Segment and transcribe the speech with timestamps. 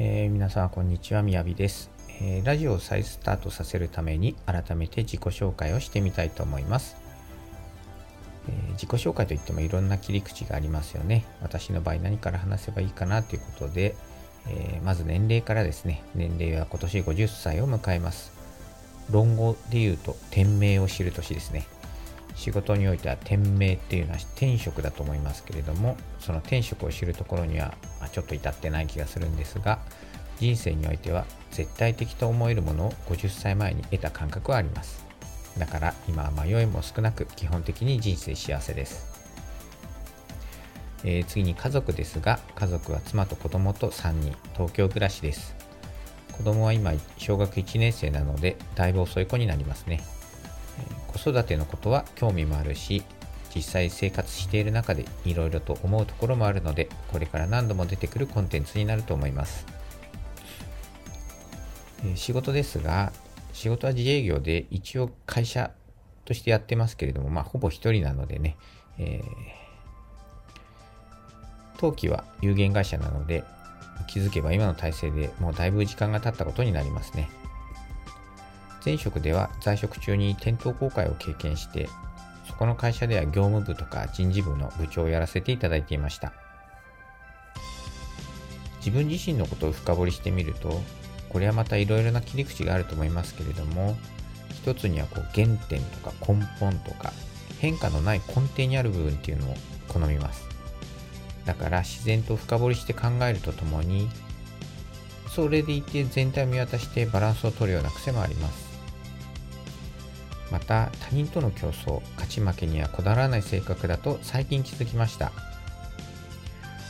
[0.00, 1.90] えー、皆さんこんにちはみやびです、
[2.20, 6.96] えー、ラジオを再スタートさせるために改めて自己紹介をしてみたいと思います、
[8.48, 11.24] えー、自己紹介といってもいろんな切り口がありますよね。
[11.42, 13.96] 私の場合何から話せばいいかなということで、
[14.46, 16.04] えまず年齢からですね。
[16.14, 18.32] 年齢は今年50歳を迎えます。
[19.10, 21.66] 論語で言うと天命を知る年ですね。
[22.38, 27.74] 仕事においては天命っていうのは天職だと思いますけれどもその天職を知るところには
[28.12, 29.80] ちょっと至ってない気がするんですが
[30.38, 35.04] 人生においては絶対的と思えるものを50歳前に得た感覚はあります。
[35.58, 39.06] だから今は迷いも少なく基本的に人生幸せです、
[41.02, 45.56] えー、次に家族ですが家族は妻と子供と3人東京暮らしです。
[46.30, 50.17] 子供は今小学1年生なのでだいぶ遅い子になりますね。
[51.18, 53.02] 子育てのことは興味もあるし
[53.54, 59.66] 実際生活している中でいろいろと思うところもあるのでこれから何度も出てくるコンテンツになると思います、
[62.06, 63.12] え、仕事ですが
[63.52, 65.72] 仕事は自営業で一応会社
[66.24, 68.56] としてやってますけれどもまあほぼ一人なのでね、
[68.98, 69.26] えー、
[71.74, 73.44] 登記は有限会社なので
[74.06, 77.28] 気づけば今の体制でもうだいぶ時間が経ったことになりますね。
[78.84, 81.88] 前職では在職中に店頭公開を経験して、
[82.46, 86.32] そこの会社では業務部とか人事部の部長をやらせていただいていました。
[88.78, 90.80] 自分自身のことを深掘りしてみると、
[91.28, 93.96] これはまたいろいろな切り口があると思いますけれども、
[94.54, 97.12] 一つにはこう原点とか根本とか
[97.58, 99.54] 変化のない根底にある部分っていうのを
[99.88, 100.46] 好みます。
[101.44, 104.08] だから自然と深掘りして考えるとともに、
[105.34, 108.67] それでいて全体を見渡してバランスを取るような癖もあります。
[110.68, 115.32] た他人との競争勝ち負けにはこだわらない性格だと最近気づきました。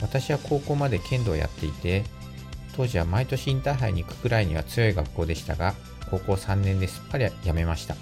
[0.00, 2.04] 私は高校まで剣道をやっていて
[2.76, 5.74] 当時は毎年インターハイに行くくらいには強い学校でしたが
[6.10, 7.96] 高校3年ですっぱりやめました。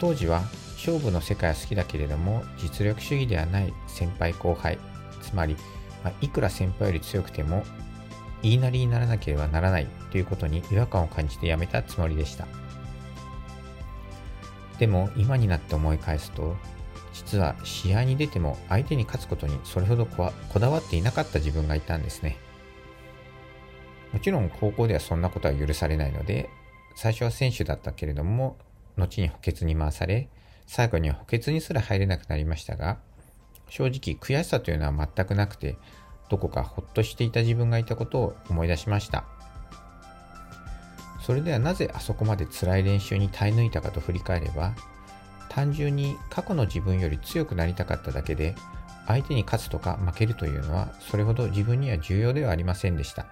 [0.00, 0.42] 当時は
[0.76, 4.78] 勝負の世界は好きだけれども実力主義ではない先輩後輩
[5.22, 5.56] つまり、
[6.02, 7.64] ま、いくら先輩より強くても
[8.42, 12.46] 言いなりにならなければならないということに違和感を感じてやめたつもりでした。
[14.78, 16.56] でも今になって思い返すと
[17.12, 22.36] 実は試合に出ても相手に勝つことにそれほどこだわっていなかった自分がいたんですね。
[24.12, 26.48] もちろん高校ではそんなことは許されないので
[26.94, 28.56] 最初は選手だったけれども
[28.96, 30.28] 後に補欠に回され
[30.66, 32.98] 最後には補欠にすら入れなくなりましたが
[33.68, 35.76] 正直悔しさというのは全くなくて
[36.28, 39.24] どこかほっとしていた自分がいたことを思い出しました。
[41.24, 44.74] それではなぜあそこまで辛い練習に耐え抜いたかと振り返れば
[45.48, 48.54] 単純に過去の自分より強くなりたかっただけで
[49.06, 53.26] 相手に勝つとか負けるというのはそれほど自分には重要ではありませんでした。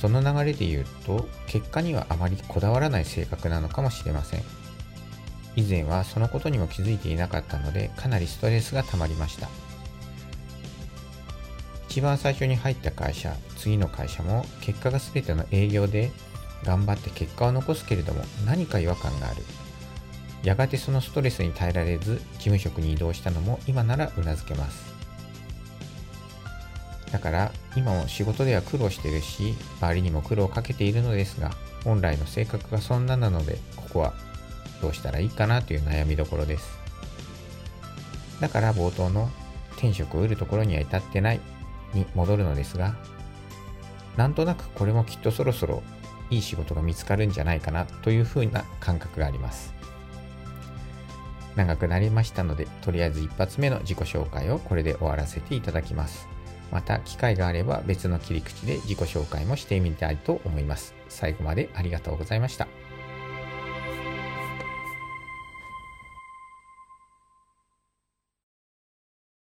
[0.00, 4.42] その流れで言うと結果にはあまりこだわらない性格なのかもしれません。
[5.54, 9.48] 以前はそのことにも気づいていなかったのでかなりストレスが溜まりました。
[11.92, 16.10] 一番最初に入った会社、次の会社も結果が全ての営業で
[16.64, 19.42] 頑張って結果を残すけれども何か違和感がある。
[20.42, 24.90] やがてそのストレスに耐えられず事務職に移動したのも今ならうなずけます。
[27.12, 31.50] だから今も仕事では苦労してるし周りにも苦労をかけているのですが
[31.84, 34.14] 本来の性格がそんななのでここは
[34.80, 36.70] どうしたらいいかなという悩みどころです。
[38.40, 39.28] だから冒頭の
[39.72, 41.40] 転職を売るところには至ってない
[41.94, 42.94] に戻るのですが、
[44.16, 45.82] なんとなくこれもきっとそろそろ
[46.30, 49.74] いい仕事が見つかるんじゃないかなというふうな感覚があります。
[51.56, 56.28] 長くなりましたので、とりあえず一発目の自己紹介をこれで終わらせていただきます。
[56.70, 60.94] また機会があれば別の切り口で自己紹介もしてみたいと思います。
[61.08, 62.66] 最後までありがとうございました。